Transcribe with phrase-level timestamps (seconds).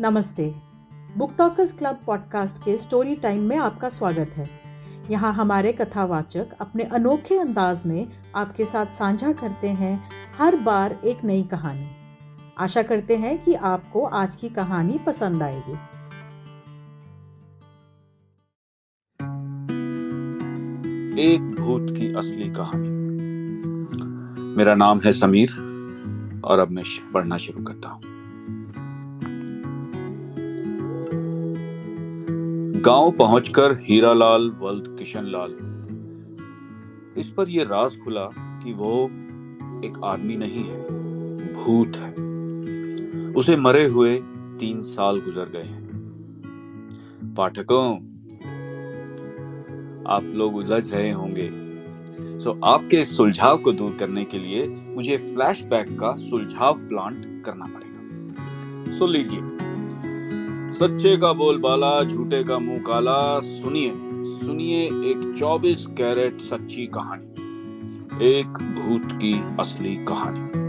[0.00, 0.54] नमस्ते।
[1.16, 4.48] Book talkers club podcast के story time में आपका स्वागत है।
[5.10, 11.24] यहाँ हमारे कथावाचक अपने अनोखे अंदाज में आपके साथ साझा करते हैं हर बार एक
[11.24, 11.86] नई कहानी।
[12.58, 15.74] आशा करते हैं कि आपको आज की कहानी पसंद आएगी।
[21.22, 22.88] एक भूत की असली कहानी।
[24.56, 25.52] मेरा नाम है समीर
[26.44, 26.84] और अब मैं
[27.14, 28.11] पढ़ना शुरू करता हूँ।
[32.86, 35.50] गाँव पहुंचकर हीरालाल वल्द किशनलाल।
[37.18, 39.04] इस पर यह राज खुला कि वो
[39.84, 40.80] एक आदमी नहीं है,
[41.54, 42.12] भूत है।
[43.32, 44.18] उसे मरे हुए
[44.60, 45.88] तीन साल गुजर गए हैं।
[47.36, 47.96] पाठकों,
[50.06, 51.50] आप लोग उलझ रहे होंगे।
[52.38, 57.66] सो आपके इस सुलझाव को दूर करने के लिए मुझे फ्लैशबैक का सुलझाव प्लांट करना
[57.66, 57.98] पड़ेगा।
[58.98, 59.71] सो लीजिए।
[60.72, 63.90] सच्चे का बोल बाला, झूठे का मुँह काला, सुनिए
[64.24, 67.26] सुनिए एक 24 कैरेट सच्ची कहानी,
[68.28, 70.62] एक भूत की असली कहानी।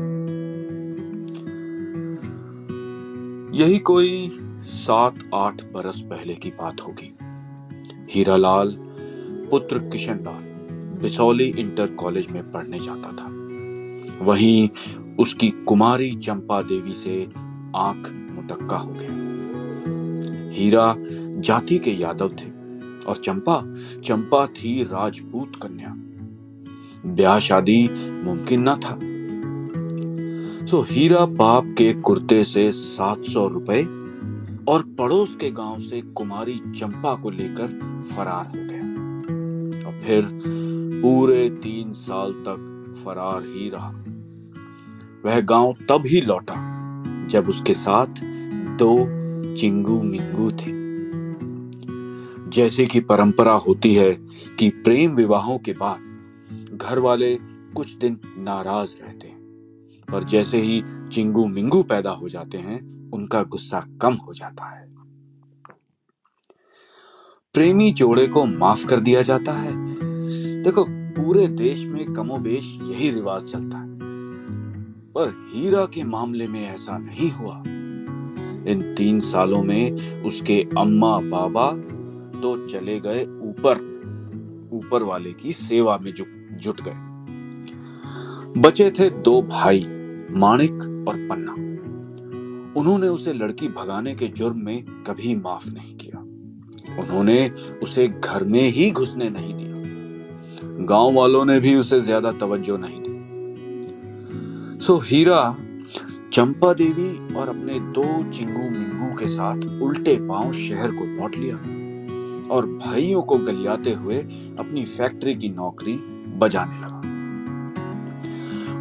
[3.57, 4.29] यही कोई
[4.65, 7.15] सात आठ बरस पहले की बात होगी।
[8.09, 8.77] हीरालाल
[9.51, 10.43] पुत्र किशन लाल
[11.01, 13.29] बिसौली इंटर कॉलेज में पढ़ने जाता था।
[14.25, 14.69] वहीं
[15.19, 17.29] उसकी कुमारी चंपा देवी से
[17.75, 19.22] आँख मुटक्का हो गया।
[20.53, 20.95] हीरा
[21.39, 22.49] जाति के यादव थे
[23.05, 25.93] और चंपा चंपा थी राजपूत कन्या।
[27.05, 27.89] ब्याह शादी
[28.23, 28.99] मुमकिन न था।
[30.65, 33.83] तो हीरा बाप के कुर्ते से सात सौ रुपए
[34.71, 37.67] और पड़ोस के गाँव से कुमारी चंपा को लेकर
[38.15, 40.29] फरार हो गया। और फिर
[41.01, 43.91] पूरे तीन साल तक फरार ही रहा।
[45.25, 46.55] वह गाँव तब ही लौटा
[47.27, 48.21] जब उसके साथ
[48.77, 50.83] दो चिंगू मिंगू थे।
[52.49, 54.13] जैसे कि परंपरा होती है
[54.59, 55.99] कि प्रेम विवाहों के बाद
[56.73, 57.35] घर वाले
[57.75, 59.39] कुछ दिन नाराज़ रहते हैं,
[60.11, 64.93] पर जैसे ही चिंगू मिंगू पैदा हो जाते हैं, उनका गुस्सा कम हो जाता है।
[67.53, 69.73] प्रेमी जोड़े को माफ़ कर दिया जाता है।
[70.63, 73.99] देखो, पूरे देश में कमोबेश यही रिवाज चलता है।
[75.11, 77.63] पर हीरा के मामले में ऐसा नहीं हुआ।
[78.67, 81.71] इन तीन सालों में उसके अम्मा बाबा
[82.41, 83.75] तो चले गए ऊपर
[84.73, 86.99] ऊपर वाले की सेवा में जुट गए।
[88.61, 89.79] बचे थे दो भाई,
[90.31, 90.73] माणिक
[91.07, 91.53] और पन्ना।
[92.79, 96.19] उन्होंने उसे लड़की भगाने के जुर्म में कभी माफ़ नहीं किया।
[97.01, 97.49] उन्होंने
[97.83, 102.99] उसे घर में ही घुसने नहीं दिया। गाँव वालों ने भी उसे ज़्यादा तवज्जो नहीं
[103.03, 103.13] दी।
[104.85, 105.39] सो हीरा
[106.33, 111.55] चंपा देवी और अपने दो चिंगू मिंगू के साथ उल्टे पाँव शहर को लौट लिया
[112.55, 114.17] और भाइयों को गलियाते हुए
[114.59, 115.93] अपनी फैक्ट्री की नौकरी
[116.37, 117.01] बजाने लगा।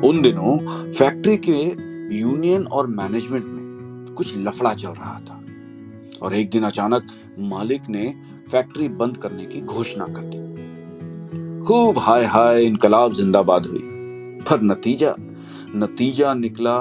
[0.09, 0.57] उन दिनों
[0.91, 1.59] फैक्ट्री के
[2.17, 5.41] यूनियन और मैनेजमेंट में कुछ लफड़ा चल रहा था
[6.23, 7.13] और एक दिन अचानक
[7.51, 8.15] मालिक ने
[8.51, 10.41] फैक्ट्री बंद करने की घोषणा कर दी।
[11.67, 13.83] खूब हाय हाय इनकलाब जिंदाबाद हुई,
[14.41, 15.15] पर नतीजा
[15.77, 16.79] नतीजा निकला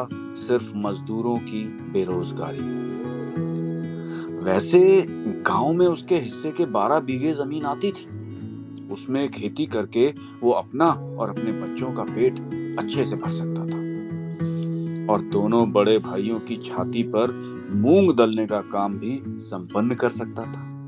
[0.52, 2.60] सिर्फ़ मजदूरों की बेरोजगारी।
[4.46, 5.06] वैसे
[5.42, 8.08] गाँव में उसके हिस्से के बारह बीघे ज़मीन आती थी।
[8.92, 12.40] उसमें खेती करके वो अपना और अपने बच्चों का पेट
[12.80, 13.82] अच्छे से भर सकता था।
[15.14, 17.32] और दोनों बड़े भाइयों की छाती पर
[17.72, 20.88] मूंग दलने का काम भी संपन्न कर सकता था।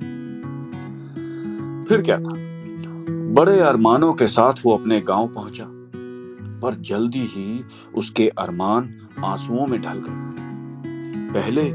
[1.86, 2.34] फिर क्या था?
[3.34, 5.66] बड़े अरमानों के साथ वो अपने गाँव पहुँचा।
[6.64, 7.64] पर जल्दी ही
[7.96, 10.34] उसके अरमान आंसुओं में ढल गए
[11.34, 11.72] पहले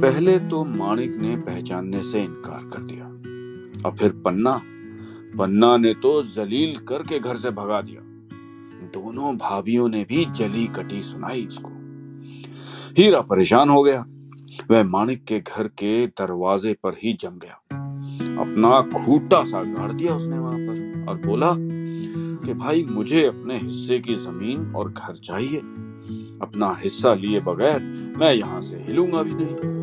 [0.00, 3.04] पहले तो माणिक ने पहचानने से इनकार कर दिया।
[3.88, 4.62] और फिर पन्ना
[5.38, 8.00] पन्ना ने तो जलील करके घर से भगा दिया।
[8.86, 11.68] दोनों भाभियों ने भी जली कटी सुनाई इसको।
[12.98, 14.04] हीरा परेशान हो गया।
[14.70, 17.60] वह माणिक के घर के दरवाजे पर ही जम गया।
[18.40, 21.52] अपना खूटा सा गाड़ दिया उसने वहाँ पर और बोला
[22.46, 25.60] कि, भाई, मुझे अपने हिस्से की ज़मीन और घर चाहिए।
[26.42, 27.80] अपना हिस्सा लिए बगैर
[28.18, 29.78] मैं यहाँ से हिलूँगा भी नहीं।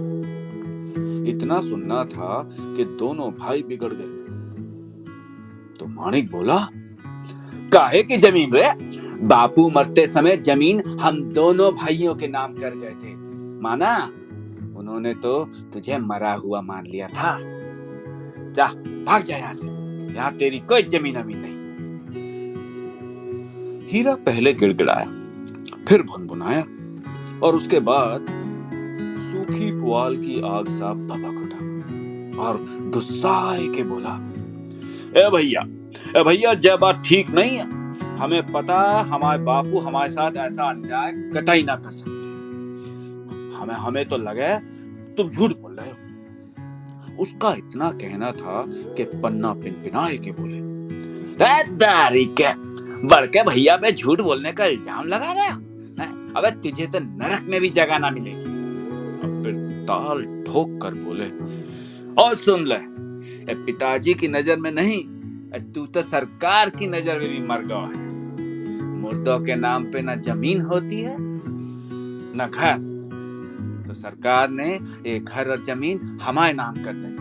[1.36, 4.25] इतना सुनना था कि दोनों भाई बिगड़ गए।
[5.80, 6.69] तो माणिक बोला,
[7.74, 8.72] काहे की ज़मीन रे?
[9.27, 13.16] बापू मरते समय ज़मीन हम दोनों भाइयों के नाम कर गए थे।
[13.62, 14.12] माना,
[14.80, 17.39] उन्होंने तो तुझे मरा हुआ मान लिया था।
[18.51, 18.68] जा,
[19.06, 19.68] भाग जा यहाँ से।
[20.16, 21.66] यहाँ तेरी कोई ज़मीन अमीन नहीं।
[23.88, 25.25] हीरा पहले गिड़गिड़ाया।
[25.89, 26.61] फिर भुनभुनाया
[27.39, 28.25] और उसके बाद
[29.21, 32.57] सूखी पुआल की आग सा भभक उठा और
[32.93, 34.13] गुस्साए के बोला,
[35.17, 35.61] ए भैया
[36.17, 37.65] ए भैया जय बात ठीक नहीं है,
[38.17, 38.77] हमें पता
[39.09, 42.13] हमारे बापू हमारे साथ ऐसा अन्याय कटाई ना कर सकते।
[43.57, 44.53] हमें हमें तो लगे
[45.15, 48.63] तुम झूठ बोल रहे हो। उसका इतना कहना था
[48.97, 50.59] कि पन्ना पिनपिनाए के बोले
[51.75, 52.53] दारी के
[53.07, 55.59] बड़के भैया पे झूठ बोलने का इल्ज़ाम लगा रहे हो?
[56.35, 58.53] अबे तुझे तो नरक में भी जगह ना मिलेगी।
[59.21, 59.55] अब फिर
[59.87, 61.29] ताल ठोक कर बोले,
[62.15, 62.79] और सुन ले
[63.57, 65.03] पिताजी की नज़र में नहीं
[65.73, 67.97] तू तो सरकार की नज़र में भी मर गया है।
[68.95, 72.77] मुर्दों के नाम पे ना ज़मीन होती है, न घर।
[73.88, 74.67] तो सरकार ने
[75.07, 77.13] एक घर और ज़मीन हमारे नाम कर दी।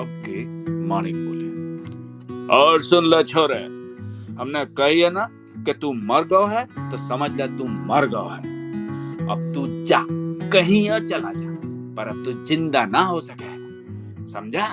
[0.00, 0.44] अब के
[0.88, 1.48] मानिक बोले,
[2.54, 3.62] और सुन लो छोरे,
[4.38, 5.28] हमने कही है ना
[5.64, 10.04] कि तू मर गया है तो समझ ले तू मर गया है। अब तू जा,
[10.50, 11.48] कहीं और चला जा,
[11.96, 13.50] पर अब तू ज़िंदा ना हो सके।
[14.28, 14.66] समझा?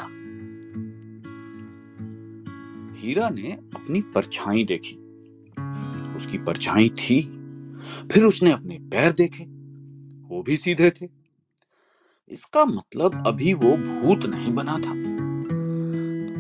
[2.98, 4.95] हीरा ने अपनी परछाई देखी।
[6.18, 7.22] उसकी परछाई थी,
[8.12, 9.44] फिर उसने अपने पैर देखे,
[10.30, 11.07] वो भी सीधे थे।
[12.31, 14.94] इसका मतलब अभी वो भूत नहीं बना था।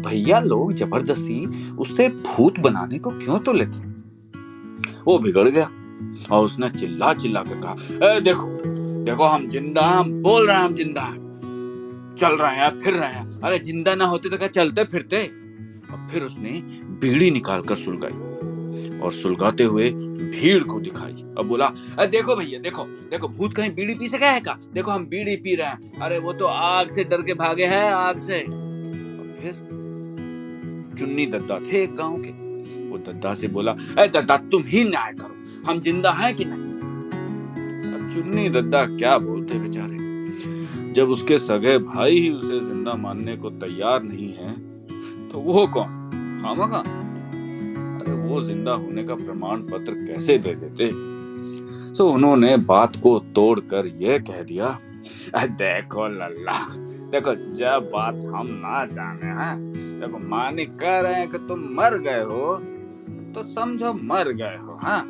[0.01, 1.45] भैया लोग ज़बरदस्ती
[1.75, 3.86] उससे भूत बनाने को क्यों तो लेते?
[5.07, 5.69] वो बिगड़ गया
[6.31, 7.73] और उसने चिल्ला चिल्ला कर कहा,
[8.07, 8.47] ए, देखो
[9.05, 13.09] देखो, हम ज़िंदा हम बोल रहे हैं हम ज़िंदा हैं। चल रहे हैं, फिर रहे
[13.09, 15.23] हैं। अरे, ज़िंदा ना होते तो क्या चलते फिरते?
[15.87, 16.49] और फिर उसने
[17.01, 22.59] बीड़ी निकाल कर सुलगाई और सुलगाते हुए भीड़ को दिखाई। अब बोला अरे देखो भैया,
[22.59, 25.99] देखो देखो, भूत कहीं बीड़ी पी सका है का देखो, हम बीड़ी पी रहे हैं।
[26.01, 29.53] अरे, वो तो आग से डर के भागे हैं, आग से। और फिर
[30.99, 32.46] चुन्नी दद्दा थे एक गाँव के।
[32.89, 35.35] वो दद्दा से बोला अरे दद्दा, तुम ही न्याय करो।
[35.67, 36.65] हम ज़िंदा हैं कि नहीं?
[37.93, 40.93] अब चुन्नी दद्दा क्या बोलते बेचारे?
[40.93, 44.53] जब उसके सगे भाई ही उसे ज़िंदा मानने को तैयार नहीं है
[45.29, 45.95] तो वो कौन?
[46.41, 46.79] खामखा।
[47.99, 50.87] अरे वो ज़िंदा होने का प्रमाण पत्र कैसे दे देते?
[51.93, 54.77] तो उन्होंने बात को तोड़कर यह कह दिया
[55.35, 56.53] देखो लल्ला,
[57.11, 59.55] देखो जब बात हम ना जाने हैं,
[59.99, 62.57] देखो मानिक कह रहे हैं कि तुम मर गए हो
[63.37, 65.05] तो समझो मर गए हो हाँ?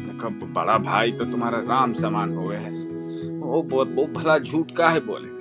[0.00, 2.70] देखो, बड़ा भाई तो तुम्हारा राम समान हो गया है।
[3.38, 5.38] वो बहुत, वो भला झूठ का है बोलेगा।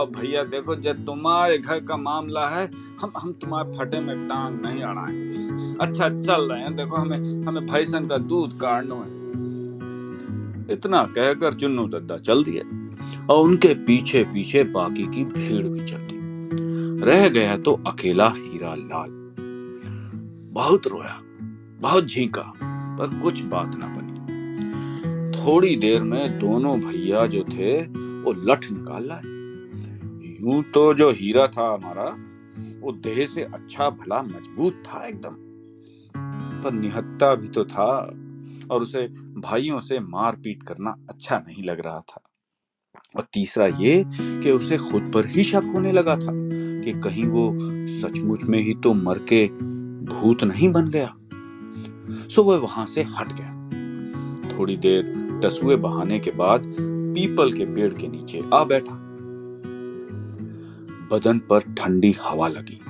[0.00, 2.70] और भैया, देखो, जब तुम्हारे घर का मामला है,
[3.00, 7.66] हम हम तुम्हारे फटे में टांग नहीं अड़ाएँगे। अच्छा चल रहे हैं। देखो, हमें हमें
[7.66, 9.22] भैसन का दूध काटना है।
[10.74, 12.60] इतना कहकर चुन्नू दद्दा चल दिए
[13.30, 16.12] और उनके पीछे पीछे बाकी की भीड़ भी चल
[17.04, 19.21] रह गया तो अकेला हीरा लाल।
[20.52, 21.20] बहुत रोया,
[21.80, 22.52] बहुत झीका,
[22.98, 24.12] पर कुछ बात ना बनी।
[25.38, 27.82] थोड़ी देर में दोनों भैया जो थे,
[28.22, 29.22] वो लठ निकाल लाए।
[30.40, 32.04] यूँ तो जो हीरा था हमारा,
[32.80, 35.36] वो देह से अच्छा भला मज़बूत था एकदम।
[36.62, 38.16] पर निहत्ता भी तो था,
[38.70, 39.08] और उसे
[39.40, 42.22] भाइयों से मार पीट करना अच्छा नहीं लग रहा था।
[43.16, 46.32] और तीसरा ये कि उसे खुद पर ही शक होने लगा था
[46.80, 49.71] कि कहीं वो सचमुच में ही तो मर के
[50.04, 51.14] भूत नहीं बन गया।
[52.28, 53.50] सो वह वहाँ से हट गया।
[54.48, 58.94] थोड़ी देर टसुए बहाने के बाद पीपल के पेड़ के नीचे आ बैठा।
[61.10, 62.80] बदन पर ठंडी हवा लगी।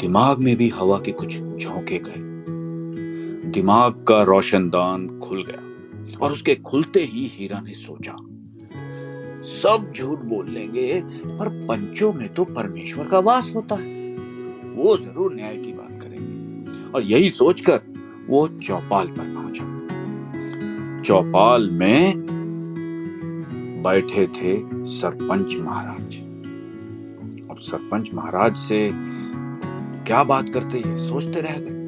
[0.00, 6.54] दिमाग में भी हवा के कुछ झोंके गए। दिमाग का रोशनदान खुल गया और उसके
[6.54, 8.16] खुलते ही हीरा ने सोचा,
[9.42, 14.00] सब झूठ बोल लेंगे, पर पंचों में तो परमेश्वर का वास होता है।
[14.74, 15.81] वो ज़रूर न्याय की बात
[16.94, 17.80] और यही सोचकर
[18.28, 19.72] वो चौपाल पर पहुँचा।
[21.02, 22.26] चौपाल में
[23.82, 24.56] बैठे थे
[24.86, 26.16] सरपंच महाराज।
[27.50, 28.90] अब सरपंच महाराज से
[30.06, 31.82] क्या बात करते ये सोचते रह गए।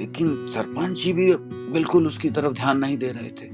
[0.00, 1.34] लेकिन सरपंच जी भी
[1.72, 3.46] बिल्कुल उसकी तरफ़ ध्यान नहीं दे रहे थे।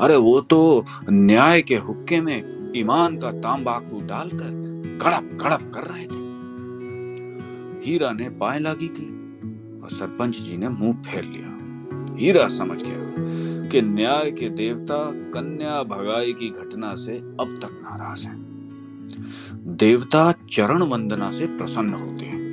[0.00, 4.64] अरे वो तो न्याय के हुक्के में ईमान का तांबाकू डालकर
[5.02, 6.24] कड़प गड़प कर रहे थे।
[7.86, 9.13] हीरा ने पाए लागी की।
[9.84, 11.54] और सरपंच जी ने मुँह फेर लिया।
[12.16, 13.04] हीरा समझ गया
[13.68, 18.54] कि न्याय के देवता कन्या भगाई की घटना से अब तक नाराज़ हैं।
[19.66, 22.44] देवता चरण वंदना से प्रसन्न होते हैं।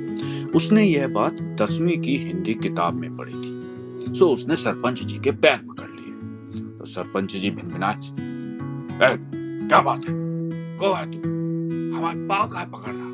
[0.50, 3.62] उसने यह बात दसवीं की हिंदी किताब में पढ़ी थी।
[4.18, 6.14] सो उसने सरपंच जी के पैर पकड़ लिए।
[6.78, 8.00] तो सरपंच जी भिनभिनाए
[9.68, 10.14] क्या बात है?
[10.78, 11.18] को है तू?
[11.96, 13.08] हमारे पाव का पकड़ रहा?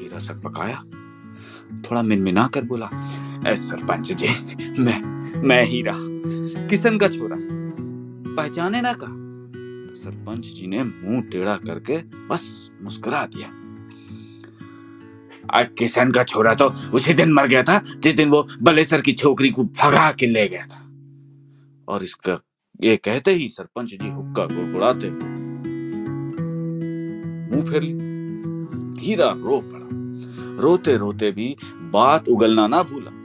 [0.00, 0.82] हीरा सर पकाया।
[1.84, 2.88] थोड़ा मिनमिना कर बोला
[3.46, 4.28] सरपंच जी,
[4.78, 5.94] मैं मैं हीरा
[6.66, 7.36] किशन का छोरा
[8.36, 9.14] पहचाने ना कहा?
[9.94, 11.96] सरपंच जी ने मुँह टेढ़ा करके
[12.28, 13.48] बस मुस्कुरा दिया।
[15.76, 19.50] किशन का छोरा तो उसी दिन मर गया था, जिस दिन वो बलेसर की छोकरी
[19.50, 20.80] को भगा के ले गया था।
[21.88, 22.38] और इसका
[22.82, 25.10] ये कहते ही सरपंच जी हुक्का गुड़गुड़ाते
[27.50, 27.94] मुँह फेर ली
[29.00, 29.86] हीरा रो पड़ा।
[30.58, 31.56] रोते रोते भी
[31.90, 33.16] बात उगलना ना भूला।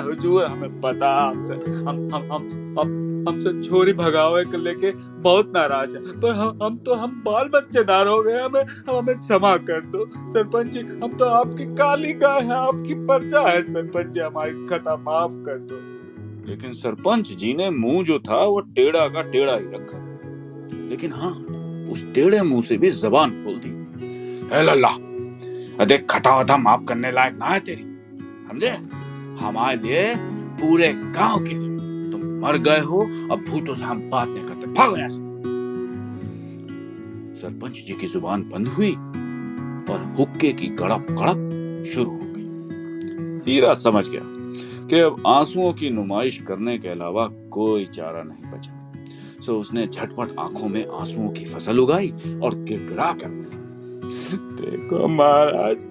[0.00, 5.96] हुजूर, हमें पता हमसे हम हम हम हम, हमसे छोरी भगावे के लेके बहुत नाराज़
[5.96, 10.32] है, पर हम हम तो हम बाल बच्चेदार हो गए, हमें, हम क्षमा कर दो।
[10.32, 14.96] सरपंच जी, हम तो आपकी काली गाय है, आपकी प्रजा है, सरपंच जी, हमारी खता
[14.96, 15.80] माफ़ कर दो।
[16.50, 19.98] लेकिन सरपंच जी ने मुँह जो था, वो टेढ़ा का टेढ़ा ही रखा।
[20.88, 21.32] लेकिन हाँ
[21.92, 23.84] उस टेढ़े मुँह से भी जबान खोल दी।
[24.62, 25.13] लल्ला!
[25.80, 27.82] देख खता वता माफ़ करने लायक ना है तेरी।
[28.48, 28.68] समझे?
[29.44, 30.14] हमारे लिए
[30.60, 34.66] पूरे गाँव के लिए। तुम मर गए हो, अब भूतों से हम बात नहीं करते।
[34.66, 35.24] भागो यहाँ से।
[37.40, 38.92] सरपंच जी की ज़ुबान बंद हुई
[39.92, 41.50] और हुक्के की गड़प गड़प
[41.94, 44.20] शुरू हो गई। हीरा समझ गया
[44.86, 48.92] कि अब आंसुओं की नुमाइश करने के अलावा कोई चारा नहीं बचा।
[49.46, 52.08] सो उसने झटपट आँखों में आंसुओं की फ़सल उगाई
[52.42, 53.28] और गिड़गिड़ा कर
[54.36, 55.84] देखो महाराज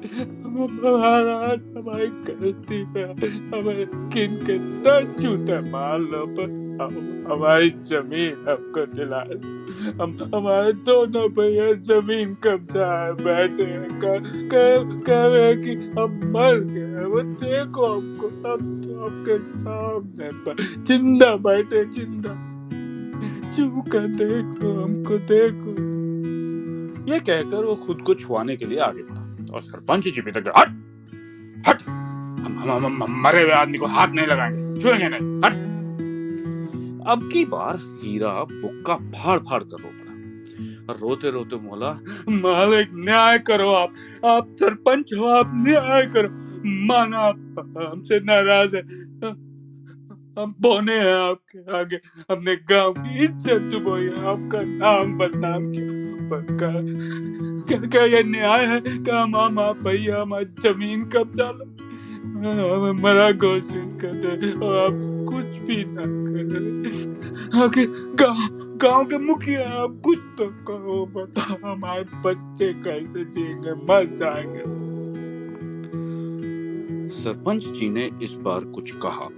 [0.53, 3.05] महाराज, हमारी गलती है
[3.51, 4.57] हमें किन के
[5.21, 6.61] झूठे मार लो पर
[7.31, 9.19] हमारी ज़मीन हमको दिला
[10.03, 17.05] हम, हमारे दोनों भैया ज़मीन कब्जा है बैठे हैं कह रहे कि हम मर गए
[17.05, 22.35] वो देखो हमको, हम तो आपके सामने पर ज़िंदा बैठे, ज़िंदा।
[23.55, 25.82] चू कर देखो हमको, देखो।
[27.09, 30.53] ये कहकर वो खुद को छुआने के लिए आगे बढ़ा और सरपंच जी भी तक
[30.57, 30.67] हट
[31.67, 35.73] हट हम, हम, हम, मरे हुए आदमी को हाथ नहीं लगाएँगे छुएँगे नहीं हट.
[37.07, 40.13] अब की बार हीरा बुक्का फाड़ फाड़ कर रो पड़ा
[40.93, 41.91] रोते रोते बोला
[42.29, 43.93] मालिक न्याय करो आप
[44.25, 46.29] आप सरपंच हो आप न्याय करो।
[46.87, 47.35] माना आप
[47.93, 48.81] हमसे नाराज़ है।
[50.37, 51.99] हम बोने हैं आपके आगे।
[52.31, 56.41] हमने गाँव की इज़्ज़त डुबोई है। आपका नाम बदनाम किया पर
[57.67, 59.19] क्या क्या ये न्याय है क्या
[59.59, 61.65] आप भैया हमारी ज़मीन कब्जा लो।
[62.93, 64.97] मरा घोषित कर दे और आप
[65.29, 67.85] कुछ भी ना करें। आगे
[68.15, 68.37] गाँव
[68.83, 74.63] गाँव के मुखिया, आप कुछ तो करो बता हमारे बच्चे कैसे जिएँगे, मर जाएँगे।
[77.13, 79.29] सरपंच जी ने इस बार कुछ कहा।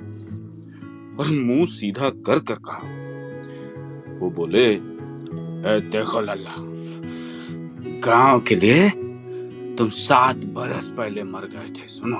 [1.19, 2.81] और मुँह सीधा कर कर कहा।
[4.19, 4.65] वो बोले
[5.89, 6.55] देखो लल्ला,
[8.05, 8.89] गाँव के लिए
[9.77, 12.17] तुम सात बरस पहले मर गए थे, सुनो।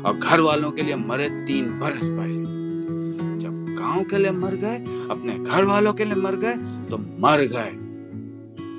[0.00, 2.42] और घर वालों के लिए मरे तीन बरस पहले।
[3.40, 4.78] जब गाँव के लिए मर गए,
[5.10, 6.54] अपने घर वालों के लिए मर गए
[6.90, 7.70] तो मर गए।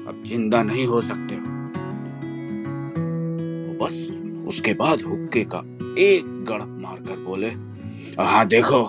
[0.10, 1.48] अब ज़िंदा नहीं हो सकते हो।
[3.80, 4.08] बस
[4.50, 5.60] उसके बाद हुक्के का
[6.00, 7.50] एक गड़प मारकर बोले
[8.20, 8.82] हाँ देखो।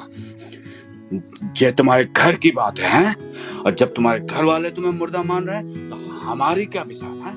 [1.61, 3.15] ये तुम्हारे घर की बात है
[3.65, 7.33] और जब तुम्हारे घर वाले तुम्हें मुर्दा मान रहे हैं तो हमारी क्या मिसाल, है?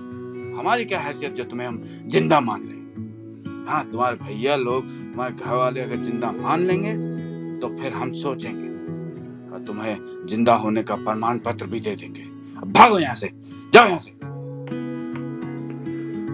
[0.58, 1.82] हमारी क्या हैसियत जो तुम्हें हम
[2.12, 3.66] ज़िंदा मान लें?
[3.68, 6.94] हाँ तुम्हारे भैया लोग, तुम्हारे घर वाले अगर ज़िंदा मान लेंगे
[7.60, 8.68] तो फिर हम सोचेंगे
[9.52, 12.24] और तुम्हें ज़िंदा होने का प्रमाण पत्र भी दे देंगे।
[12.68, 13.30] भागो यहाँ से,
[13.74, 14.12] जाओ यहाँ से।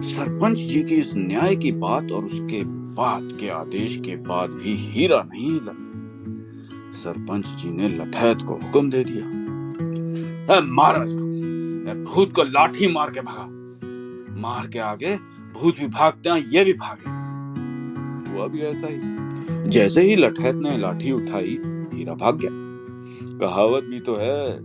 [0.10, 2.64] सरपंच जी की इस न्याय की बात और उसके
[3.00, 5.90] बाद के आदेश के बाद भी हीरा नहीं लगा।
[6.92, 9.26] सरपंच जी ने लठैत को हुक्म दे दिया।
[10.62, 11.06] मारो
[12.04, 13.60] भूत को लाठी मार के भागा।
[14.40, 15.18] मार के आगे
[15.54, 17.10] भूत भी भागते हैं, ये भी भागे।
[18.32, 19.00] हुआ भी ऐसा ही।
[19.70, 21.60] जैसे ही लठैत ने लाठी उठाई,
[21.94, 22.52] हीरा भाग गया।
[23.38, 24.60] कहावत भी तो है,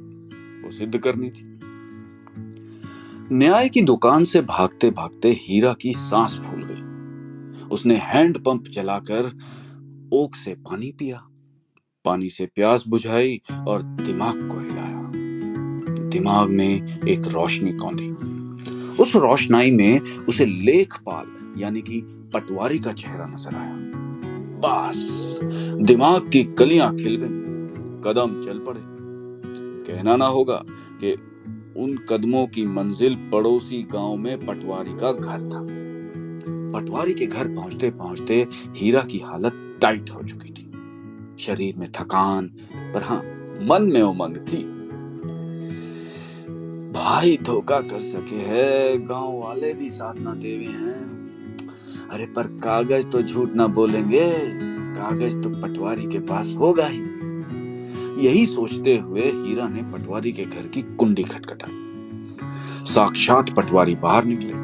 [0.65, 1.61] वो सिद्ध करनी थी।
[3.33, 6.64] न्याय की दुकान से भागते भागते हीरा की सांस फूल
[7.71, 9.39] उसने हैंड पंप चलाकर
[10.13, 11.27] ओक से पानी पिया।
[12.05, 15.13] पानी से प्यास बुझाई और दिमाग को हिलाया।
[16.09, 18.11] दिमाग में एक रोशनी कौंधी।
[19.03, 22.01] उस रोशनाई में उसे लेखपाल, यानी कि
[22.35, 23.75] पटवारी का चेहरा नज़र आया।
[24.65, 25.41] बस,
[25.81, 27.45] दिमाग की कलियाँ खिल गई।
[28.05, 28.81] कदम चल पड़े।
[29.85, 30.65] कहना ना होगा
[31.05, 31.13] कि
[31.77, 35.94] उन कदमों की मंजिल पड़ोसी गाँव में पटवारी का घर था।
[36.75, 40.71] पटवारी के घर पहुँचते पहुँचते हीरा की हालत टाइट हो चुकी थी।
[41.39, 42.47] शरीर में थकान,
[42.95, 43.23] पर हाँ
[43.63, 44.75] मन में उमंग थी।
[46.93, 51.15] भाई धोखा कर सके है, गाँव वाले भी साथ ना देवे हैं।
[52.11, 54.33] अरे पर कागज़ तो झूठ ना बोलेंगे,
[54.95, 57.03] कागज़ तो पटवारी के पास होगा ही।
[58.27, 61.81] यही सोचते हुए हीरा ने पटवारी के घर की कुंडी खटखटाई।
[62.85, 64.64] साक्षात पटवारी बाहर निकले।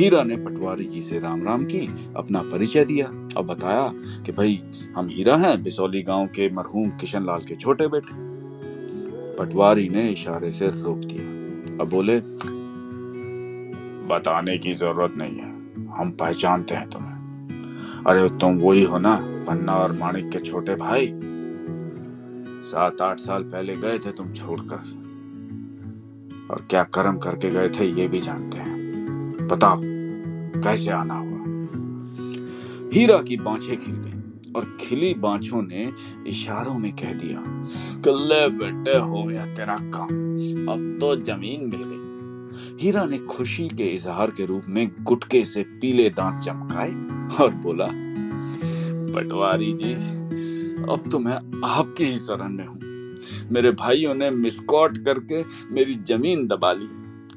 [0.00, 3.92] हीरा ने पटवारी जी से राम राम की अपना परिचय दिया। और बताया
[4.22, 4.62] कि भाई,
[4.96, 8.10] हम हीरा हैं, बिसौली गाँव के मरहूम किशन लाल के छोटे बेटे।
[9.36, 11.22] पटवारी ने इशारे से रोक दिया।
[11.84, 12.20] अब बोले,
[14.06, 15.52] बताने की ज़रूरत नहीं है,
[15.90, 17.10] हम पहचानते हैं तुम्हें।
[18.06, 21.12] अरे, तुम वही हो ना, पन्ना और माणिक के छोटे भाई।
[22.62, 24.76] सात आठ साल पहले गए थे तुम छोड़कर।
[26.50, 28.70] और क्या कर्म करके गए थे, ये भी जानते हैं।
[29.48, 29.89] बताओ
[30.56, 31.38] कैसे आना हुआ?
[32.94, 35.92] हीरा की बांछें खिल गई और खिली बांछों ने
[36.26, 37.42] इशारों में कह दिया,
[38.04, 40.08] कल्ले बेटे, हो गया तेरा काम।
[40.68, 41.98] अब तो ज़मीन मिल गई।
[42.82, 46.90] हीरा ने खुशी के इजहार के रूप में गुटके से पीले दांत चमकाए
[47.42, 47.88] और बोला,
[49.14, 49.92] पटवारी जी,
[50.84, 52.78] अब तो मैं आपके ही शरण में हूँ।
[53.52, 55.42] मेरे भाइयों ने मिसकॉट करके
[55.74, 56.88] मेरी ज़मीन दबा ली।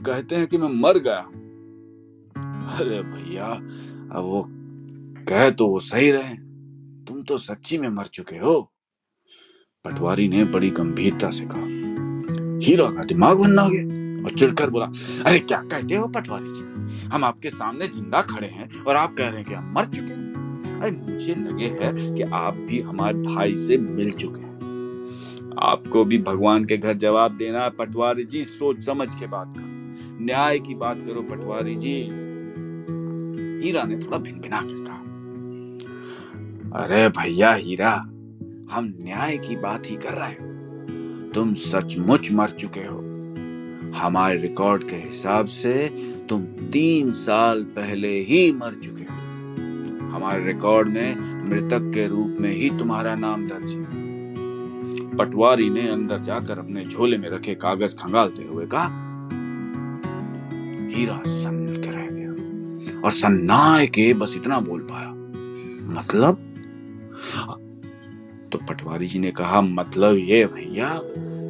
[0.03, 1.25] कहते हैं कि मैं मर गया
[2.71, 3.45] अरे भैया,
[4.11, 4.45] अब वो
[5.27, 6.33] कह तो वो सही रहे।
[7.05, 8.71] तुम तो सच्ची में मर चुके हो।
[9.85, 11.61] पटवारी ने बड़ी गंभीरता से कहा।
[12.65, 14.85] हीरा का दिमाग बनना गया और चिढ़कर बोला,
[15.25, 17.07] अरे क्या कहते हो पटवारी जी?
[17.07, 20.13] हम आपके सामने ज़िंदा खड़े हैं और आप कह रहे हैं कि हम मर चुके
[20.13, 24.51] हैं। अरे मुझे लगे है कि आप भी हमारे भाई से मिल चुके हैं।
[25.59, 30.59] आपको भी भगवान के घर जवाब देना पटवारी जी, सोच समझ के बात करो। न्याय
[30.59, 32.32] की बात करो पटवारी जी।
[33.63, 35.03] हीरा ने थोड़ा भिनभिना कर कहा
[36.83, 37.91] अरे भैया हीरा,
[38.71, 42.99] हम न्याय की बात ही कर रहे हैं। तुम सचमुच मर चुके हो।
[43.99, 45.87] हमारे रिकॉर्ड के हिसाब से
[46.29, 49.19] तुम तीन साल पहले ही मर चुके हो।
[50.07, 51.15] हमारे रिकॉर्ड में
[51.49, 53.85] मृतक के रूप में ही तुम्हारा नाम दर्ज है।
[55.17, 58.87] पटवारी ने अंदर जाकर अपने झोले में रखे कागज़ खंगालते हुए कहा,
[60.95, 62.12] हीरा सन के रह।
[63.03, 65.09] और सन्नाए के बस इतना बोल पाया।
[65.93, 66.49] मतलब?
[68.51, 70.99] तो पटवारी जी ने कहा मतलब ये भैया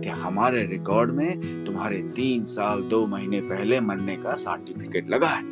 [0.03, 5.43] कि हमारे रिकॉर्ड में तुम्हारे तीन साल, दो महीने पहले मरने का सर्टिफिकेट लगा है।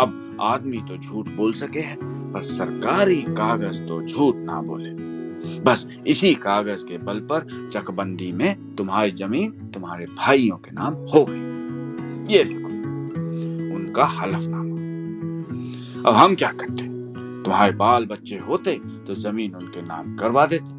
[0.00, 1.96] अब आदमी तो झूठ बोल सके है,
[2.32, 4.90] पर सरकारी कागज़ तो झूठ ना बोले।
[5.60, 11.26] बस इसी कागज़ के बल पर चकबंदी में तुम्हारी ज़मीन तुम्हारे भाइयों के नाम हो
[11.28, 12.68] गई। ये देखो,
[13.76, 14.63] उनका हलफनामा।
[16.06, 16.82] अब हम क्या करते?
[17.42, 18.72] तुम्हारे बाल बच्चे होते
[19.06, 20.72] तो ज़मीन उनके नाम करवा देते।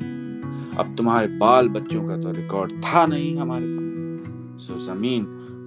[0.78, 5.26] अब तुम्हारे बाल बच्चों का तो रिकॉर्ड था नहीं हमारे पास। सो ज़मीन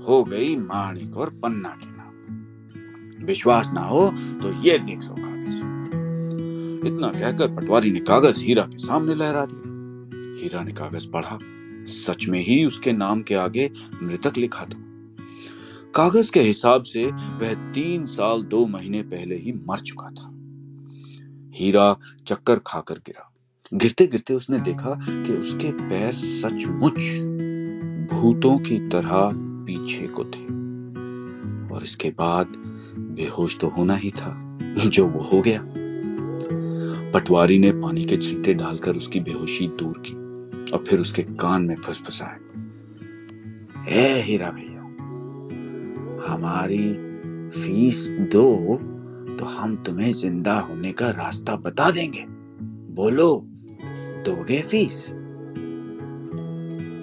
[0.09, 4.09] हो गई माणिक और पन्ना के नाम। विश्वास ना हो
[4.43, 10.43] तो ये देख लो कागज़। इतना कहकर पटवारी ने कागज़ हीरा के सामने लहरा दिया।
[10.43, 11.39] हीरा ने कागज़ पढ़ा।
[11.87, 13.71] सच में ही उसके नाम के आगे
[14.03, 14.85] मृतक लिखा था।
[15.95, 20.31] कागज़ के हिसाब से वह तीन साल दो महीने पहले ही मर चुका था।
[21.55, 21.97] हीरा
[22.27, 23.33] चक्कर खाकर गिरा।
[23.75, 27.01] गिरते गिरते उसने देखा कि उसके पैर सचमुच
[28.13, 30.45] भूतों की तरह पीछे को थे।
[31.75, 32.47] और इसके बाद
[32.99, 35.65] बेहोश तो होना ही था, जो वो हो गया।
[37.13, 40.13] पटवारी ने पानी के छींटे डालकर उसकी बेहोशी दूर की
[40.71, 42.37] और फिर उसके कान में फुसफुसाए
[43.89, 44.68] ए हीरा भैया
[46.29, 46.93] हमारी
[47.51, 48.77] फ़ीस दो
[49.39, 52.25] तो हम तुम्हें ज़िंदा होने का रास्ता बता देंगे।
[52.95, 53.47] बोलो,
[54.25, 55.15] दोगे फ़ीस?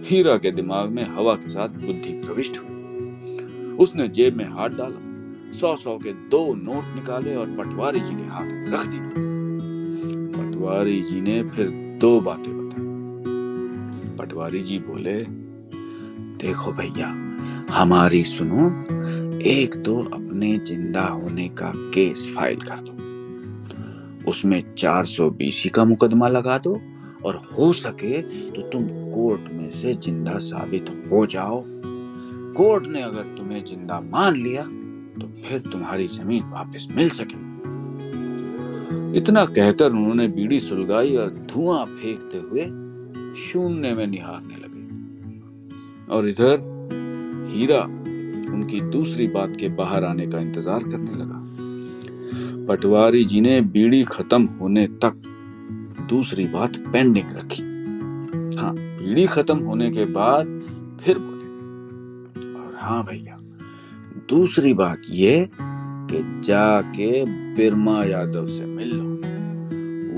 [0.05, 5.51] हीरा के दिमाग में हवा के साथ बुद्धि प्रविष्ट हुई। उसने जेब में हाथ डाला
[5.51, 9.23] सौ सौ के दो नोट निकाले और पटवारी जी के हाथ रख दिए।
[10.37, 11.69] पटवारी जी ने फिर
[12.01, 15.23] दो बातें बताई। पटवारी जी बोले,
[16.37, 17.07] देखो भैया
[17.71, 18.67] हमारी सुनो,
[19.45, 22.93] एक तो अपने ज़िंदा होने का केस फ़ाइल कर दो।
[24.29, 26.79] उसमें 420 का मुकदमा लगा दो
[27.25, 31.63] और हो सके तो तुम कोर्ट में से ज़िंदा साबित हो जाओ।
[32.55, 34.63] कोर्ट ने अगर तुम्हें ज़िंदा मान लिया
[35.15, 37.43] तो फिर तुम्हारी ज़मीन वापस मिल सके।
[39.17, 42.65] इतना कहकर उन्होंने बीड़ी सुलगाई और धुआँ फेंकते हुए
[43.41, 46.57] शून्य में निहारने लगे। और इधर
[47.55, 47.81] हीरा
[48.53, 51.43] उनकी दूसरी बात के बाहर आने का इंतज़ार करने लगा।
[52.67, 55.21] पटवारी जी ने बीड़ी खत्म होने तक
[56.09, 57.63] दूसरी बात पेंडिंग रखी।
[58.57, 60.47] हाँ बीड़ी खत्म होने के बाद
[61.01, 63.37] फिर बोले, और हाँ भैया,
[64.29, 67.23] दूसरी बात ये कि जाके
[67.55, 69.13] बिरमा यादव से मिल लो।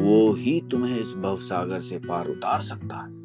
[0.02, 3.16] वो ही तुम्हें इस भवसागर से पार उतार सकता है।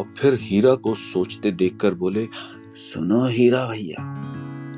[0.00, 2.26] और फिर हीरा को सोचते देखकर बोले,
[2.74, 4.02] सुनो हीरा भैया,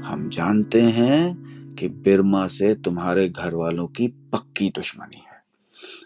[0.06, 5.40] हम जानते हैं कि बिरमा से तुम्हारे घर वालों की पक्की दुश्मनी है।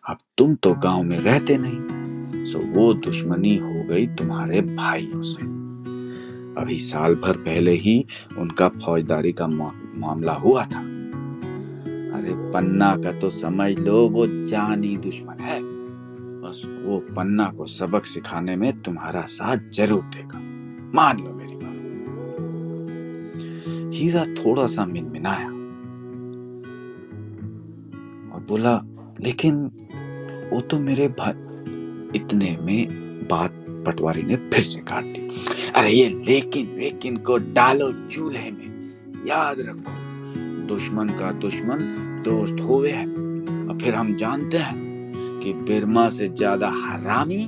[0.08, 5.42] अब तुम तो गाँव में रहते नहीं, सो वो दुश्मनी हो गई तुम्हारे भाइयों से।
[6.60, 8.04] अभी साल भर पहले ही
[8.38, 10.80] उनका फौजदारी का मामला हुआ था।
[12.16, 15.75] अरे पन्ना का तो समझ लो, वो जानी दुश्मन है।
[16.46, 20.38] बस वो पन्ना को सबक सिखाने में तुम्हारा साथ ज़रूर देगा।
[20.94, 21.74] मान लो मेरी बात।
[23.94, 25.48] हीरा थोड़ा सा मिनमिनाया
[28.30, 28.80] और बोला,
[29.20, 29.54] लेकिन
[30.52, 31.34] वो तो मेरे भाई
[32.16, 32.88] इतने में
[33.30, 33.52] बात
[33.86, 35.28] पटवारी ने फिर से काट दी।
[35.76, 38.68] अरे ये लेकिन लेकिन को डालो चूल्हे में।
[39.26, 39.92] याद रखो,
[40.66, 41.78] दुश्मन का दुश्मन
[42.24, 44.85] दोस्त होवे है। और फिर हम जानते हैं
[45.46, 47.42] कि बिरमा से ज़्यादा हरामी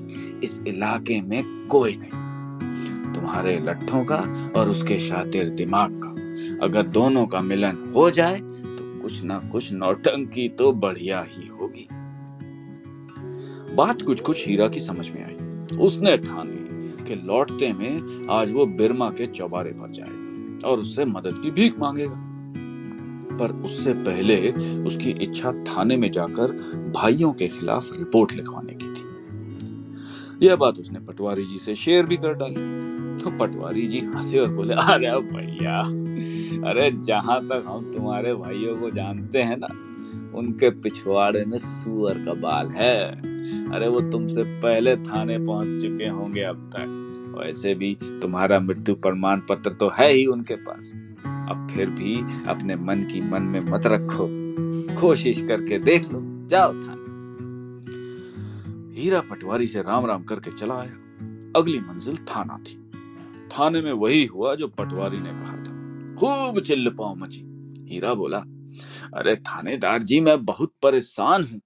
[0.45, 4.17] इस इलाके में कोई नहीं। तुम्हारे लट्ठों का
[4.57, 6.11] और उसके शातिर दिमाग का।
[6.67, 11.89] अगर दोनों का मिलन हो जाए तो कुछ ना कुछ नौटंकी तो बढ़िया ही होगी।
[13.75, 18.51] बात कुछ कुछ हीरा की समझ में आई। उसने ठान ली कि लौटते में आज
[18.51, 22.25] वो बिरमा के चौबारे पर जाएगा और उससे मदद की भीख मांगेगा।
[23.39, 24.37] पर उससे पहले
[24.85, 26.53] उसकी इच्छा थाने में जाकर
[26.95, 32.17] भाइयों के खिलाफ रिपोर्ट लिखवाने की थी। यह बात उसने पटवारी जी से शेयर भी
[32.17, 32.77] कर डाली।
[33.23, 35.79] तो पटवारी जी हंसे और बोले, अरे भैया,
[36.71, 39.69] अरे जहाँ तक हम तुम्हारे भाइयों को जानते हैं ना,
[40.39, 43.01] उनके पिछवाड़े में सुअर का बाल है।
[43.73, 46.95] अरे वो तुमसे पहले थाने पहुँच चुके होंगे अब तक।
[47.39, 50.93] वैसे भी तुम्हारा मृत्यु प्रमाण पत्र तो है ही उनके पास।
[51.49, 54.29] अब फिर भी अपने मन की मन में मत रखो।
[55.01, 56.99] कोशिश करके देख लो। जाओ थाने।
[59.01, 60.93] हीरा पटवारी से राम राम करके चला आया।
[61.57, 62.91] अगली मंजिल थाना थी।
[63.49, 65.79] थाने में वही हुआ जो पटवारी ने कहा था।
[66.15, 68.39] खूब चिल्ल पाओ मची। हीरा बोला,
[69.15, 71.61] अरे थानेदार जी, मैं बहुत परेशान हूँ।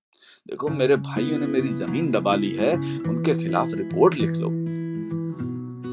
[0.49, 4.82] देखो, मेरे भाइयों ने मेरी ज़मीन दबा ली है। उनके खिलाफ रिपोर्ट लिख लो।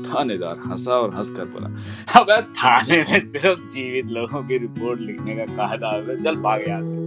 [0.10, 1.68] थानेदार हंसा और हंसकर बोला,
[2.20, 6.82] अब थाने में सिर्फ़ जीवित लोगों की रिपोर्ट लिखने का कहा था चल भाग यहाँ
[6.82, 6.98] से।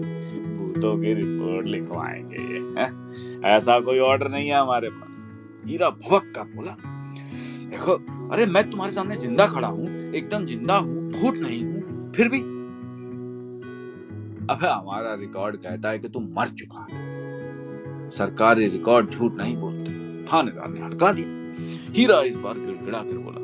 [0.52, 2.60] भूतों की रिपोर्ट लिखवाएँगे ये
[3.48, 6.76] ऐसा कोई ऑर्डर नहीं है हमारे पास। हीरा भवक का बोला,
[7.70, 7.92] देखो,
[8.28, 12.40] अरे मैं तुम्हारे सामने ज़िंदा खड़ा हूँ, एकदम ज़िंदा हूँ, भूत नहीं हूँ, फिर भी
[14.44, 19.92] अब हमारा रिकॉर्ड कहता है कि तुम मर चुका है। सरकारी रिकॉर्ड झूठ नहीं बोलते।
[20.26, 21.41] थानेदार ने हटका दिया।
[21.94, 23.40] हीरा इस बार गिड़गिड़ा कर बोला,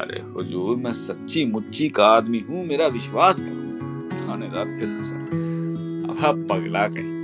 [0.00, 6.46] अरे हुजूर, मैं सच्ची मुच्ची का आदमी हूँ, मेरा विश्वास करो। थानेदार फिर हंसा, अब
[6.50, 7.14] पगला कहीं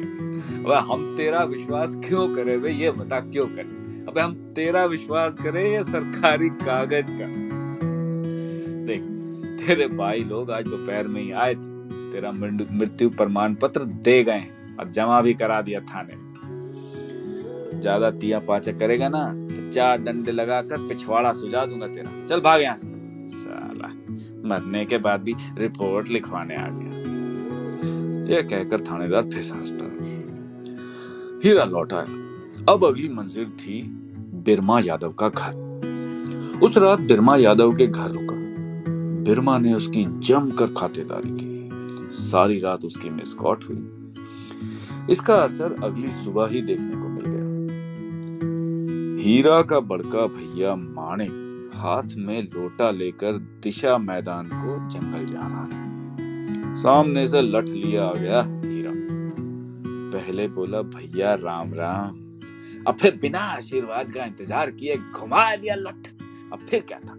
[0.65, 4.05] अब हम तेरा विश्वास क्यों करे वे ये बता क्यों करे?
[4.09, 7.27] अब हम तेरा विश्वास करें ये सरकारी कागज़ का?
[8.87, 9.03] देख,
[9.59, 11.71] तेरे भाई लोग आज दोपहर में ही आए थे।
[12.13, 14.43] तेरा मृत्यु प्रमाण पत्र दे गए
[14.81, 16.21] और जमा भी करा दिया थाने।
[17.81, 19.25] ज़्यादा तिया पाचा करेगा ना
[19.73, 23.89] चार डंडे लगाकर पिछवाड़ा सुझा दूँगा तेरा। चल भाग यहाँ से। साला,
[24.49, 26.93] मरने के बाद भी रिपोर्ट लिखवाने आ गया।
[28.37, 29.93] यह कहकर थानेदार फिर सांस पर
[31.45, 32.23] हीरा लौट आया।
[32.73, 33.83] अब अगली मंजिल थी
[34.35, 35.63] बिरमा यादव का घर।
[36.63, 38.43] उस रात बिरमा यादव के घर रुका।
[39.23, 41.71] बिरमा ने उसकी जमकर खातेदारी की।
[42.11, 44.13] सारी रात उसकी मिसकॉट हुई।
[45.11, 47.02] इसका असर अगली सुबह ही देखने
[49.23, 51.31] हीरा का बड़का भैया माणिक
[51.75, 58.05] हाथ में लोटा लेकर दिशा मैदान को जंगल जा रहा था। सामने से लठ लिया
[58.05, 58.93] आ गया हीरा।
[60.19, 62.41] पहले बोला, भैया, राम राम।
[62.87, 66.07] अब फिर बिना आशीर्वाद का इंतज़ार किए घुमा दिया लठ।
[66.53, 67.15] अब फिर क्या था?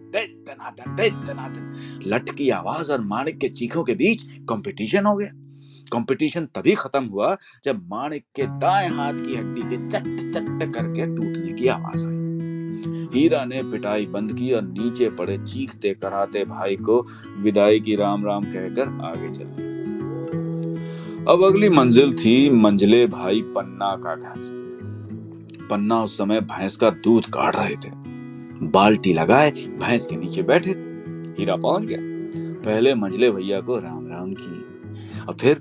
[2.07, 5.29] लठ की आवाज़ और माणिक के चीखों के बीच कंपटीशन हो गया।
[5.93, 11.05] कंपटीशन तभी खत्म हुआ जब माणिक के दाएँ हाथ की हड्डी के चट चट करके
[11.05, 12.21] टूटने की आवाज़ आई
[13.13, 17.07] हीरा ने पिटाई बंद की और नीचे पड़े चीखते कराते भाई को
[17.39, 23.95] विदाई की राम राम कहकर आगे चल। दिया अब अगली मंजिल थी मंजले भाई पन्ना
[23.95, 24.41] का घर।
[25.69, 27.91] पन्ना उस समय भैंस का दूध काट रहे थे।
[28.67, 30.85] बाल्टी लगाए, भैंस के नीचे बैठे थे।
[31.39, 31.97] हीरा पहुँच गया।
[32.65, 34.53] पहले मंजले भैया को राम राम की
[35.21, 35.55] और फिर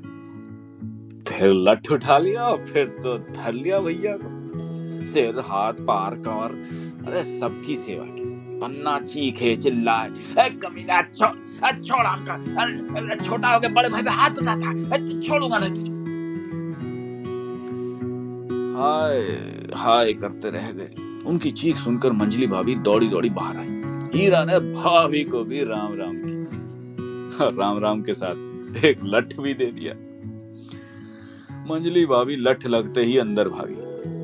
[1.28, 4.41] फिर लठ उठा लिया और फिर तो धर लिया भैया को।
[5.06, 6.50] सिर हाथ पार कर
[7.06, 11.28] अरे सबकी सेवा की। पन्ना चीखे चिल्लाए ए कमीना छो,
[11.82, 15.90] छोड़ हमका छोटा हो गया बड़े भाई पे हाथ उठाता है। छोड़ूँगा नहीं तुझे।
[18.76, 19.18] हाय
[19.76, 20.90] हाय करते रह गए।
[21.26, 23.68] उनकी चीख सुनकर मंजली भाभी दौड़ी दौड़ी बाहर आई।
[24.14, 29.54] हीरा ने भाभी को भी राम राम किया राम राम के साथ एक लठ भी
[29.54, 29.94] दे दिया।
[31.68, 33.74] मंजली भाभी लठ लगते ही अंदर भागी।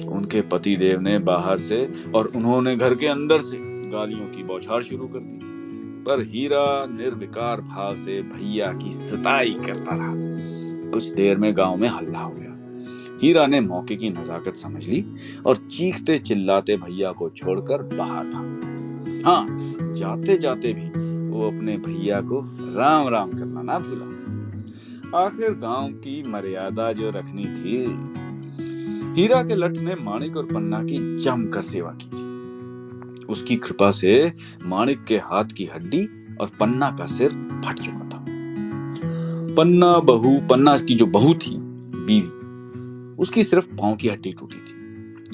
[0.08, 3.56] उनके पति देव ने बाहर से और उन्होंने घर के अंदर से
[3.90, 5.38] गालियों की बौछार शुरू कर दी।
[6.04, 10.12] पर हीरा निर्विकार भाव से भैया की सताई करता रहा।
[10.90, 12.44] कुछ देर में गाँव में हल्ला हो गया।
[13.22, 15.04] हीरा ने मौके की नजाकत समझ ली
[15.46, 19.46] और चीखते चिल्लाते भैया को छोड़कर बाहर भागा हाँ
[19.94, 20.88] जाते जाते भी
[21.28, 22.40] वो अपने भैया को
[22.76, 27.86] राम राम करना ना भूला। आखिर गाँव की मर्यादा जो रखनी थी
[29.18, 34.32] हीरा के लठ ने माणिक और पन्ना की जमकर सेवा की थी। उसकी कृपा से
[34.66, 36.04] माणिक के हाथ की हड्डी
[36.40, 37.30] और पन्ना का सिर
[37.64, 38.24] फट चुका था।
[39.54, 41.56] पन्ना बहू, पन्ना की जो बहू थी,
[42.06, 42.28] बीवी,
[43.16, 44.74] उसकी सिर्फ़ पाँव की हड्डी टूटी थी।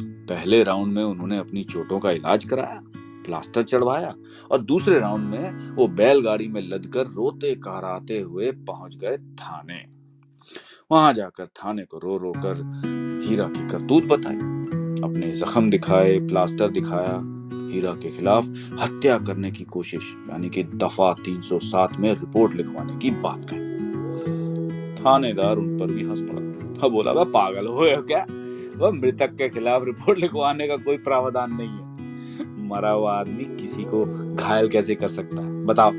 [0.02, 2.82] पहले राउंड में उन्होंने अपनी चोटों का इलाज कराया,
[3.26, 4.14] प्लास्टर चढ़वाया
[4.50, 9.93] और दूसरे राउंड में वो बैलगाड़ी में लदकर रोते कराते हुए पहुँच गए थाने।
[10.92, 12.54] वहाँ जाकर थाने को रो रो कर
[13.26, 14.36] हीरा की करतूत बताई
[15.02, 17.20] अपने जख्म दिखाए, प्लास्टर दिखाया,
[17.72, 23.10] हीरा के खिलाफ हत्या करने की कोशिश, यानी कि दफ़ा 307 में रिपोर्ट लिखवाने की
[23.10, 23.58] बात कही।
[24.94, 28.26] थानेदार उन पर भी हंस पड़ा। बोला, वह पागल हो क्या?
[28.76, 31.94] वह मृतक के खिलाफ रिपोर्ट लिखवाने का कोई प्रावधान नहीं है।
[32.68, 35.64] मरा हुआ आदमी किसी को घायल कैसे कर सकता है?
[35.64, 35.90] बताओ।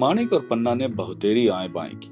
[0.00, 2.11] माणिक और पन्ना ने बहुतेरी आए बाएँ की।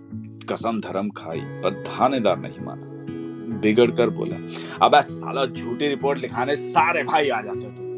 [0.52, 4.36] कसम धर्म खाई, पर थानेदार नहीं माना। बिगड़ कर बोला,
[4.82, 7.88] अब साला झूठी रिपोर्ट लिखाने सारे भाई आ जाते तुम।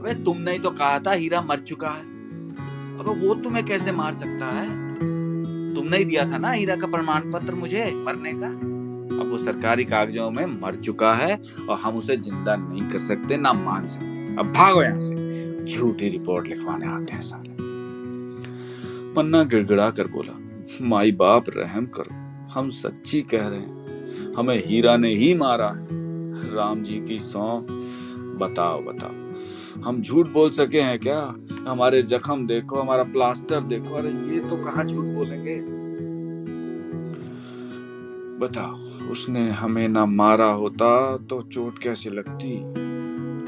[0.00, 2.02] अबे तुमने ही तो कहा था हीरा मर चुका है।
[2.98, 4.68] अब वो तुम्हें कैसे मार सकता है?
[5.74, 8.48] तुमने ही दिया था ना हीरा का प्रमाण पत्र मुझे मरने का?
[9.16, 13.36] अब वो सरकारी कागजों में मर चुका है और हम उसे ज़िंदा नहीं कर सकते,
[13.36, 17.50] ना मान सकते। अब भागो यहाँ से। झूठी रिपोर्ट लिखवाने आते हैं साले।
[19.14, 20.32] पन्ना गिड़गिड़ा कर बोला
[20.82, 22.14] माई बाप रहम करो।
[22.52, 23.80] हम सच्ची कह रहे हैं।
[24.34, 25.88] हमें हीरा ने ही मारा है।
[26.54, 27.66] राम जी की सौ,
[28.40, 29.32] बताओ बताओ।
[29.82, 31.34] हम झूठ बोल सके हैं क्या?
[31.68, 35.80] हमारे जख्म देखो, हमारा प्लास्टर देखो। अरे, ये तो कहाँ झूठ बोलेंगे?
[38.46, 38.74] बताओ,
[39.10, 42.60] उसने हमें ना मारा होता तो चोट कैसे लगती?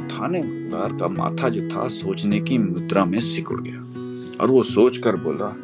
[0.07, 3.83] थानेदार का माथा जो था सोचने की मुद्रा में सिकुड़ गया।
[4.41, 5.57] और वो सोच कर बोला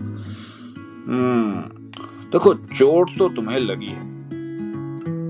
[1.08, 1.60] हम्म।
[2.30, 4.02] देखो, चोट तो तुम्हें लगी है,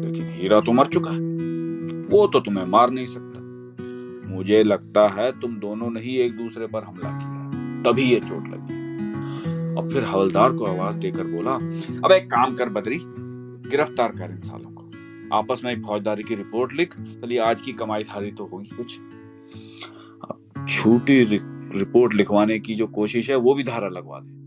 [0.01, 1.19] लेकिन हीरा तो मर चुका है।
[2.09, 3.39] वो तो तुम्हें मार नहीं सकता।
[4.35, 7.39] मुझे लगता है तुम दोनों ने ही एक दूसरे पर हमला किया
[7.83, 8.89] तभी ये चोट लगी।
[9.75, 11.55] और फिर हवलदार को आवाज़ देकर बोला,
[12.05, 13.01] अब एक काम कर बदरी,
[13.71, 14.85] गिरफ़्तार कर इन सालों को।
[15.37, 19.01] आपस में फौजदारी की रिपोर्ट लिख। चलिए, आज की कमाई थारी तो होगी कुछ।
[20.75, 24.38] झूठी रिपोर्ट लिखवाने की जो कोशिश है, वो भी धारा लगवा दे।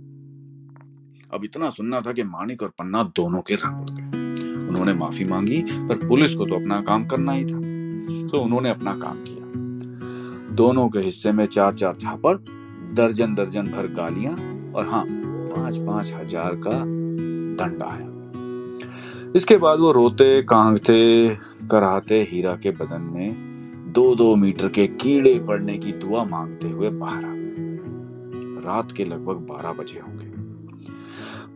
[1.34, 5.26] अब इतना सुनना था कि मानिक और पन्ना दोनों के रंग उड़ गए। उन्होंने माफ़ी
[5.26, 7.60] मांगी, पर पुलिस को तो अपना काम करना ही था।
[8.30, 12.38] तो उन्होंने अपना काम किया। दोनों के हिस्से में चार चार झापड़
[12.96, 14.34] दर्जन दर्जन भर गालियाँ
[14.76, 16.72] और हाँ पाँच पाँच हज़ार का
[17.58, 21.38] दंड आया। इसके बाद वो रोते, कांगते
[21.72, 26.90] कराते हीरा के बदन में दो दो मीटर के कीड़े पड़ने की दुआ मांगते हुए
[26.90, 27.34] बाहर आ
[28.66, 30.41] रात के लगभग बारह बजे होंगे।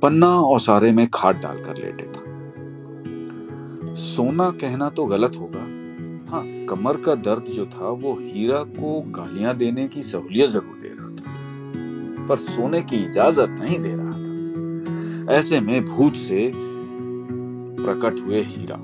[0.05, 2.21] पन्ना और सारे में खाद डालकर लेटे था।
[3.95, 5.59] सोना कहना तो गलत होगा।
[6.31, 10.87] हाँ कमर का दर्द जो था, वो हीरा को गालियाँ देने की सहूलियत ज़रूर दे
[10.87, 18.15] रहा था। पर सोने की इजाज़त नहीं दे रहा था। ऐसे में भूत से प्रकट
[18.19, 18.77] हुए हीरा।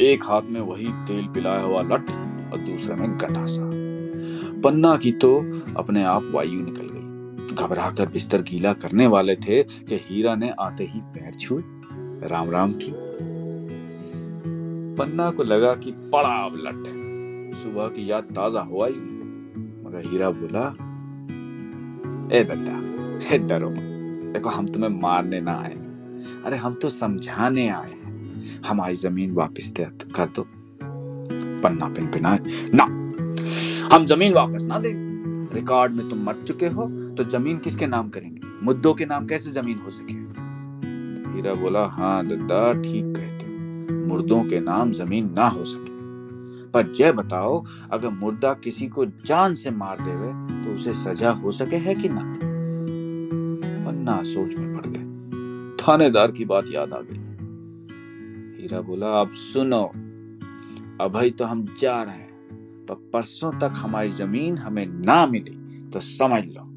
[0.00, 2.10] एक हाथ में वही तेल पिलाया हुआ लठ
[2.52, 3.70] और दूसरे में गटासा
[4.60, 5.36] पन्ना की तो
[5.76, 7.01] अपने आप वायु निकल गई।
[7.52, 11.62] घबराकर बिस्तर गीला करने वाले थे कि हीरा ने आते ही पैर छुए।
[12.28, 12.92] राम राम की।
[14.96, 16.88] पन्ना को लगा कि पड़ा अब लठ।
[17.56, 18.94] सुबह की याद ताज़ा हुआ ही
[19.84, 20.66] मगर हीरा बोला,
[22.32, 22.80] ए बेटा
[23.38, 23.70] डरो
[24.32, 25.74] देखो, हम तुम्हें मारने ना आए
[26.44, 30.46] अरे, हम तो समझाने आए हैं। हमारी ज़मीन वापस कर दो।
[31.62, 32.38] पन्ना पिन पिना
[32.74, 32.84] ना,
[33.94, 36.86] हम ज़मीन वापस ना देंगे रिकॉर्ड में तुम मर चुके हो
[37.16, 38.40] तो ज़मीन किसके नाम करेंगे?
[38.62, 40.14] मुद्दों के नाम कैसे ज़मीन हो सके?
[41.32, 43.52] हीरा बोला हाँ दद्दा ठीक कहते
[44.06, 45.90] मुर्दों के नाम ज़मीन ना हो सके।
[46.70, 51.52] पर जय बताओ, अगर मुर्दा किसी को जान से मार देवे तो उसे सजा हो
[51.52, 52.38] सके है कि ना?
[53.86, 55.04] पन्ना सोच में पड़ गए।
[55.82, 57.18] थानेदार की बात याद आ गई।
[58.62, 59.84] हीरा बोला, अब सुनो
[61.00, 62.30] अभी तो हम जा रहे हैं,
[62.86, 66.71] पर परसों तक हमारी ज़मीन हमें ना मिली तो समझ लो।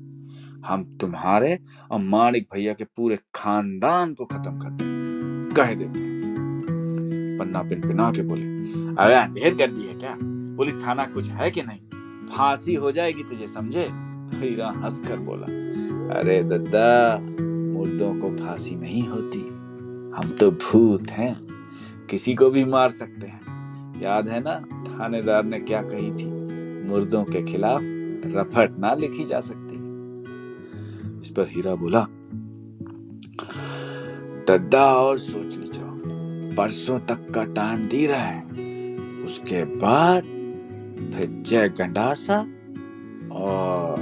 [0.65, 1.59] हम तुम्हारे
[1.91, 4.83] और माणिक भैया के पूरे खानदान को खत्म कर दे।
[5.55, 6.15] कह देते
[7.39, 8.47] पन्ना पिन पिना के बोले,
[8.95, 10.17] अरे देर कर दी है क्या?
[10.57, 11.79] पुलिस थाना कुछ है कि नहीं?
[12.27, 13.87] फांसी हो जाएगी तुझे, समझे?
[14.33, 15.45] हीरा हंसकर बोला,
[16.19, 17.19] अरे दादा
[17.73, 19.39] मुर्दों को फांसी नहीं होती।
[20.17, 21.47] हम तो भूत हैं।
[22.09, 24.55] किसी को भी मार सकते हैं। याद है ना,
[24.87, 26.27] थानेदार ने क्या कही थी?
[26.89, 27.79] मुर्दों के खिलाफ
[28.35, 29.74] रफट ना लिखी जा सकती।
[31.25, 32.07] इस पर हीरा बोला,
[34.47, 38.41] दद्दा और सोच लीजिए परसों तक का टाइम दे रहा है।
[39.25, 40.23] उसके बाद
[41.13, 42.39] फिर जय गंडासा
[43.31, 43.95] और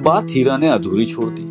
[0.00, 1.46] बात हीरा ने अधूरी छोड़ दी।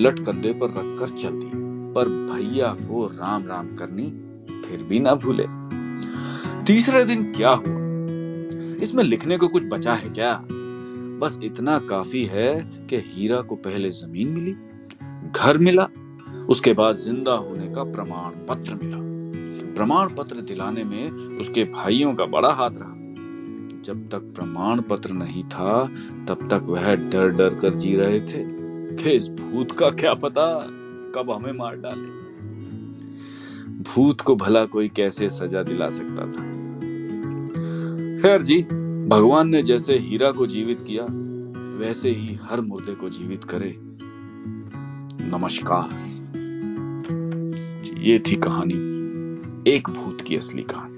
[0.00, 1.50] लट कंधे पर रखकर चल दी।
[1.92, 4.06] पर भैया को राम राम करनी
[4.68, 5.46] फिर भी ना भूले।
[6.64, 7.74] तीसरे दिन क्या हुआ?
[8.82, 10.44] इसमें लिखने को कुछ बचा है क्या?
[11.18, 14.52] बस इतना काफ़ी है कि हीरा को पहले ज़मीन मिली,
[15.32, 15.88] घर मिला,
[16.48, 18.96] उसके बाद ज़िंदा होने का प्रमाण पत्र मिला।
[19.74, 22.92] प्रमाण पत्र दिलाने में उसके भाइयों का बड़ा हाथ रहा।
[23.84, 25.86] जब तक प्रमाण पत्र नहीं था,
[26.28, 28.44] तब तक वह डर डर कर जी रहे थे
[28.96, 30.46] कि इस भूत का क्या पता
[31.14, 32.14] कब हमें मार डाले।
[33.82, 36.44] भूत को भला कोई कैसे सजा दिला सकता था?
[38.22, 38.66] खैर जी
[39.06, 41.04] भगवान ने जैसे हीरा को जीवित किया,
[41.78, 43.74] वैसे ही हर मुर्दे को जीवित करे।
[45.24, 45.90] नमस्कार।
[47.98, 48.74] ये थी कहानी,
[49.70, 50.96] एक भूत की असली कहानी।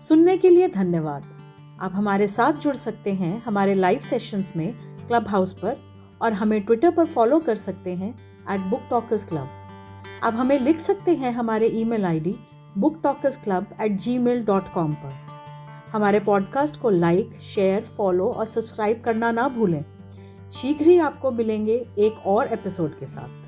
[0.00, 1.24] सुनने के लिए धन्यवाद।
[1.80, 4.74] आप हमारे साथ जुड़ सकते हैं हमारे लाइव सेशंस में
[5.08, 5.76] क्लब हाउस पर,
[6.22, 8.14] और हमें ट्विटर पर फॉलो कर सकते हैं
[8.50, 9.60] एट बुक टॉकर्स क्लब
[10.24, 12.34] आप हमें लिख सकते हैं हमारे email ID
[12.78, 15.12] book talkers club at Gmail dot com पर।
[15.92, 19.84] हमारे पॉडकास्ट को लाइक शेयर फॉलो और सब्सक्राइब करना ना भूलें।
[20.52, 23.43] शीघ्र ही आपको मिलेंगे एक और एपिसोड के साथ।